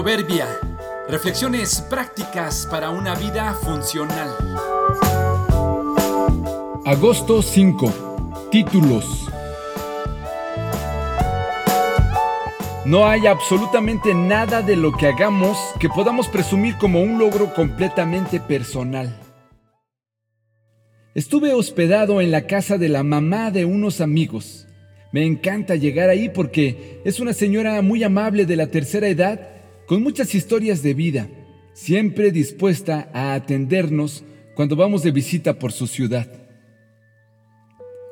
Proverbia. 0.00 0.46
Reflexiones 1.10 1.82
prácticas 1.82 2.66
para 2.70 2.88
una 2.88 3.14
vida 3.16 3.52
funcional. 3.52 4.34
Agosto 6.86 7.42
5. 7.42 8.48
Títulos. 8.50 9.28
No 12.86 13.06
hay 13.06 13.26
absolutamente 13.26 14.14
nada 14.14 14.62
de 14.62 14.74
lo 14.74 14.90
que 14.90 15.08
hagamos 15.08 15.58
que 15.78 15.90
podamos 15.90 16.28
presumir 16.28 16.78
como 16.78 17.02
un 17.02 17.18
logro 17.18 17.52
completamente 17.52 18.40
personal. 18.40 19.14
Estuve 21.14 21.52
hospedado 21.52 22.22
en 22.22 22.30
la 22.30 22.46
casa 22.46 22.78
de 22.78 22.88
la 22.88 23.02
mamá 23.02 23.50
de 23.50 23.66
unos 23.66 24.00
amigos. 24.00 24.66
Me 25.12 25.26
encanta 25.26 25.76
llegar 25.76 26.08
ahí 26.08 26.30
porque 26.30 27.02
es 27.04 27.20
una 27.20 27.34
señora 27.34 27.82
muy 27.82 28.02
amable 28.02 28.46
de 28.46 28.56
la 28.56 28.68
tercera 28.68 29.06
edad, 29.06 29.59
con 29.90 30.04
muchas 30.04 30.36
historias 30.36 30.84
de 30.84 30.94
vida, 30.94 31.28
siempre 31.72 32.30
dispuesta 32.30 33.10
a 33.12 33.34
atendernos 33.34 34.22
cuando 34.54 34.76
vamos 34.76 35.02
de 35.02 35.10
visita 35.10 35.58
por 35.58 35.72
su 35.72 35.88
ciudad. 35.88 36.30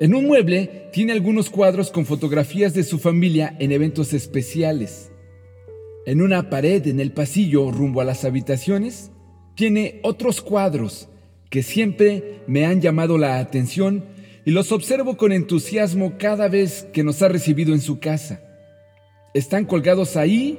En 0.01 0.13
un 0.13 0.27
mueble 0.27 0.89
tiene 0.93 1.13
algunos 1.13 1.51
cuadros 1.51 1.93
con 1.93 2.05
fotografías 2.05 2.75
de 2.75 2.83
su 2.83 2.99
familia 2.99 3.55
en 3.61 3.71
eventos 3.71 4.13
especiales. 4.13 5.13
En 6.05 6.21
una 6.21 6.51
pared 6.51 6.85
en 6.89 6.99
el 6.99 7.13
pasillo 7.13 7.71
rumbo 7.71 8.01
a 8.01 8.05
las 8.05 8.25
habitaciones 8.25 9.13
tiene 9.55 10.01
otros 10.03 10.43
cuadros 10.43 11.09
que 11.49 11.63
siempre 11.63 12.41
me 12.49 12.67
han 12.67 12.81
llamado 12.81 13.19
la 13.19 13.39
atención 13.39 14.05
y 14.45 14.51
los 14.51 14.73
observo 14.73 15.17
con 15.17 15.31
entusiasmo 15.31 16.15
cada 16.19 16.49
vez 16.49 16.89
que 16.93 17.05
nos 17.05 17.23
ha 17.23 17.29
recibido 17.29 17.73
en 17.73 17.81
su 17.81 18.01
casa. 18.01 18.43
Están 19.33 19.65
colgados 19.65 20.17
ahí 20.17 20.59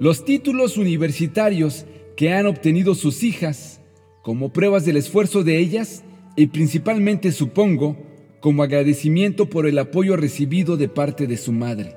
los 0.00 0.24
títulos 0.24 0.78
universitarios 0.78 1.84
que 2.16 2.32
han 2.32 2.46
obtenido 2.46 2.94
sus 2.94 3.22
hijas 3.22 3.82
como 4.22 4.50
pruebas 4.50 4.86
del 4.86 4.96
esfuerzo 4.96 5.44
de 5.44 5.58
ellas 5.58 6.02
y 6.36 6.46
principalmente, 6.46 7.32
supongo, 7.32 7.98
como 8.40 8.62
agradecimiento 8.62 9.50
por 9.50 9.66
el 9.66 9.78
apoyo 9.78 10.16
recibido 10.16 10.78
de 10.78 10.88
parte 10.88 11.26
de 11.26 11.36
su 11.36 11.52
madre. 11.52 11.96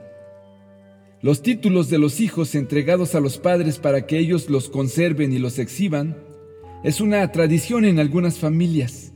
Los 1.22 1.42
títulos 1.42 1.90
de 1.90 1.98
los 1.98 2.20
hijos 2.20 2.56
entregados 2.56 3.16
a 3.16 3.22
los 3.22 3.38
padres 3.38 3.80
para 3.80 4.06
que 4.06 4.20
ellos 4.20 4.50
los 4.50 4.68
conserven 4.68 5.32
y 5.32 5.40
los 5.40 5.58
exhiban 5.58 6.18
es 6.84 7.00
una 7.00 7.32
tradición 7.32 7.86
en 7.86 8.00
algunas 8.00 8.38
familias. 8.38 9.14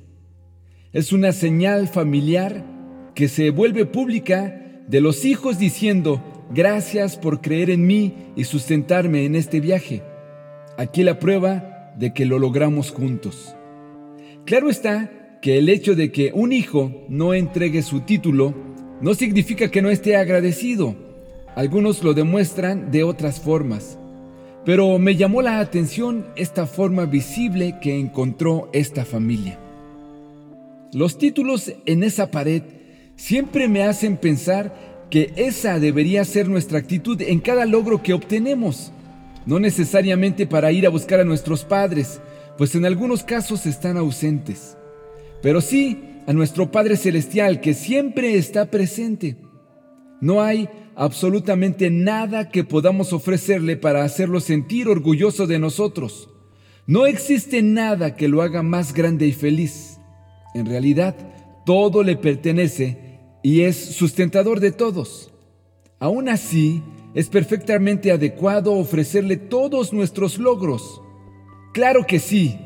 Es 0.93 1.11
una 1.11 1.33
señal 1.33 1.89
familiar 1.89 2.65
que 3.13 3.27
se 3.27 3.49
vuelve 3.49 3.85
pública 3.85 4.81
de 4.87 5.01
los 5.01 5.25
hijos 5.25 5.59
diciendo, 5.59 6.36
gracias 6.53 7.17
por 7.17 7.41
creer 7.41 7.69
en 7.69 7.85
mí 7.85 8.13
y 8.35 8.43
sustentarme 8.43 9.25
en 9.25 9.35
este 9.35 9.59
viaje. 9.59 10.03
Aquí 10.77 11.03
la 11.03 11.19
prueba 11.19 11.93
de 11.97 12.13
que 12.13 12.25
lo 12.25 12.39
logramos 12.39 12.91
juntos. 12.91 13.55
Claro 14.45 14.69
está 14.69 15.11
que 15.41 15.57
el 15.57 15.69
hecho 15.69 15.95
de 15.95 16.11
que 16.11 16.31
un 16.33 16.53
hijo 16.53 16.91
no 17.09 17.33
entregue 17.33 17.81
su 17.81 18.01
título 18.01 18.53
no 19.01 19.13
significa 19.13 19.69
que 19.69 19.81
no 19.81 19.89
esté 19.89 20.15
agradecido. 20.15 20.95
Algunos 21.55 22.03
lo 22.03 22.13
demuestran 22.13 22.91
de 22.91 23.03
otras 23.03 23.39
formas. 23.39 23.97
Pero 24.65 24.99
me 24.99 25.15
llamó 25.15 25.41
la 25.41 25.59
atención 25.59 26.27
esta 26.35 26.65
forma 26.65 27.05
visible 27.05 27.75
que 27.81 27.97
encontró 27.97 28.69
esta 28.73 29.05
familia. 29.05 29.57
Los 30.93 31.17
títulos 31.17 31.73
en 31.85 32.03
esa 32.03 32.31
pared 32.31 32.63
siempre 33.15 33.67
me 33.67 33.83
hacen 33.83 34.17
pensar 34.17 34.96
que 35.09 35.33
esa 35.35 35.79
debería 35.79 36.25
ser 36.25 36.49
nuestra 36.49 36.79
actitud 36.79 37.21
en 37.21 37.39
cada 37.39 37.65
logro 37.65 38.03
que 38.03 38.13
obtenemos, 38.13 38.91
no 39.45 39.59
necesariamente 39.59 40.45
para 40.45 40.71
ir 40.71 40.85
a 40.85 40.89
buscar 40.89 41.19
a 41.19 41.23
nuestros 41.23 41.63
padres, 41.63 42.19
pues 42.57 42.75
en 42.75 42.85
algunos 42.85 43.23
casos 43.23 43.65
están 43.65 43.97
ausentes, 43.97 44.77
pero 45.41 45.61
sí 45.61 46.03
a 46.27 46.33
nuestro 46.33 46.71
Padre 46.71 46.97
Celestial 46.97 47.61
que 47.61 47.73
siempre 47.73 48.35
está 48.35 48.69
presente. 48.69 49.37
No 50.19 50.41
hay 50.41 50.67
absolutamente 50.95 51.89
nada 51.89 52.49
que 52.49 52.63
podamos 52.63 53.13
ofrecerle 53.13 53.77
para 53.77 54.03
hacerlo 54.03 54.39
sentir 54.41 54.89
orgulloso 54.89 55.47
de 55.47 55.59
nosotros. 55.59 56.29
No 56.85 57.05
existe 57.05 57.61
nada 57.61 58.15
que 58.15 58.27
lo 58.27 58.41
haga 58.41 58.63
más 58.63 58.93
grande 58.93 59.27
y 59.27 59.31
feliz. 59.31 59.99
En 60.53 60.65
realidad, 60.65 61.15
todo 61.65 62.03
le 62.03 62.17
pertenece 62.17 63.06
y 63.43 63.61
es 63.61 63.77
sustentador 63.77 64.59
de 64.59 64.71
todos. 64.71 65.31
Aún 65.99 66.29
así, 66.29 66.83
es 67.13 67.29
perfectamente 67.29 68.11
adecuado 68.11 68.73
ofrecerle 68.73 69.37
todos 69.37 69.91
nuestros 69.91 70.37
logros. 70.37 71.01
Claro 71.73 72.05
que 72.05 72.19
sí, 72.19 72.59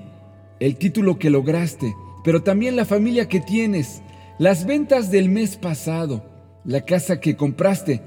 el 0.59 0.75
título 0.75 1.17
que 1.17 1.29
lograste, 1.29 1.95
pero 2.23 2.43
también 2.43 2.75
la 2.75 2.85
familia 2.85 3.29
que 3.29 3.39
tienes, 3.39 4.01
las 4.39 4.65
ventas 4.65 5.09
del 5.09 5.29
mes 5.29 5.55
pasado, 5.55 6.25
la 6.65 6.81
casa 6.81 7.19
que 7.19 7.37
compraste, 7.37 8.01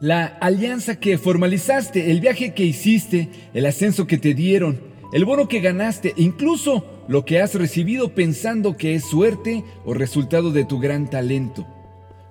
la 0.00 0.26
alianza 0.26 1.00
que 1.00 1.18
formalizaste, 1.18 2.10
el 2.10 2.20
viaje 2.20 2.54
que 2.54 2.64
hiciste, 2.64 3.30
el 3.52 3.66
ascenso 3.66 4.06
que 4.06 4.18
te 4.18 4.34
dieron, 4.34 4.80
el 5.12 5.24
bono 5.24 5.48
que 5.48 5.60
ganaste, 5.60 6.14
incluso 6.16 6.84
lo 7.08 7.24
que 7.24 7.40
has 7.40 7.54
recibido 7.54 8.14
pensando 8.14 8.76
que 8.76 8.94
es 8.94 9.04
suerte 9.04 9.64
o 9.84 9.94
resultado 9.94 10.52
de 10.52 10.64
tu 10.64 10.78
gran 10.78 11.10
talento. 11.10 11.66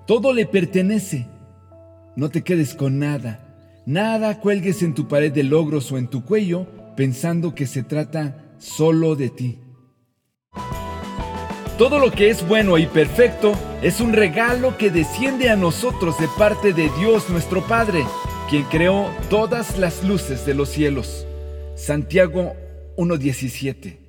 Todo 0.05 0.33
le 0.33 0.45
pertenece. 0.45 1.27
No 2.15 2.29
te 2.29 2.43
quedes 2.43 2.75
con 2.75 2.99
nada. 2.99 3.39
Nada 3.85 4.39
cuelgues 4.39 4.83
en 4.83 4.93
tu 4.93 5.07
pared 5.07 5.31
de 5.31 5.43
logros 5.43 5.91
o 5.91 5.97
en 5.97 6.07
tu 6.07 6.25
cuello 6.25 6.67
pensando 6.95 7.55
que 7.55 7.65
se 7.65 7.83
trata 7.83 8.43
solo 8.59 9.15
de 9.15 9.29
ti. 9.29 9.59
Todo 11.77 11.99
lo 11.99 12.11
que 12.11 12.29
es 12.29 12.47
bueno 12.47 12.77
y 12.77 12.85
perfecto 12.85 13.53
es 13.81 13.99
un 13.99 14.13
regalo 14.13 14.77
que 14.77 14.91
desciende 14.91 15.49
a 15.49 15.55
nosotros 15.55 16.19
de 16.19 16.27
parte 16.37 16.73
de 16.73 16.89
Dios 16.99 17.29
nuestro 17.29 17.65
Padre, 17.65 18.05
quien 18.49 18.63
creó 18.63 19.09
todas 19.29 19.77
las 19.79 20.03
luces 20.03 20.45
de 20.45 20.53
los 20.53 20.69
cielos. 20.69 21.25
Santiago 21.75 22.53
1.17 22.97 24.02